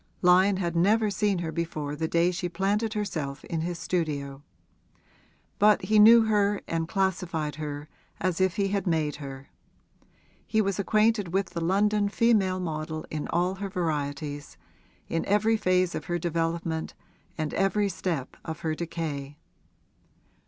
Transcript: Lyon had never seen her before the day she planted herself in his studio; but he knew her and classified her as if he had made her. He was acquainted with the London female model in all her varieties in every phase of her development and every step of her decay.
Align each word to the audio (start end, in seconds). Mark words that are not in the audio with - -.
Lyon 0.23 0.57
had 0.57 0.75
never 0.75 1.11
seen 1.11 1.37
her 1.37 1.51
before 1.51 1.95
the 1.95 2.07
day 2.07 2.31
she 2.31 2.49
planted 2.49 2.95
herself 2.95 3.45
in 3.45 3.61
his 3.61 3.77
studio; 3.77 4.41
but 5.59 5.79
he 5.83 5.99
knew 5.99 6.23
her 6.23 6.59
and 6.67 6.87
classified 6.87 7.57
her 7.57 7.87
as 8.19 8.41
if 8.41 8.55
he 8.55 8.69
had 8.69 8.87
made 8.87 9.17
her. 9.17 9.49
He 10.47 10.59
was 10.59 10.79
acquainted 10.79 11.27
with 11.33 11.51
the 11.51 11.61
London 11.63 12.09
female 12.09 12.59
model 12.59 13.05
in 13.11 13.27
all 13.27 13.53
her 13.61 13.69
varieties 13.69 14.57
in 15.07 15.23
every 15.27 15.55
phase 15.55 15.93
of 15.93 16.05
her 16.05 16.17
development 16.17 16.95
and 17.37 17.53
every 17.53 17.87
step 17.87 18.35
of 18.43 18.61
her 18.61 18.73
decay. 18.73 19.37